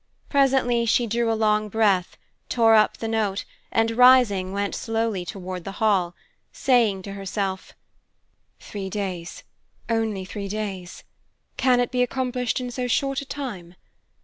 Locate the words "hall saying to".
5.77-7.11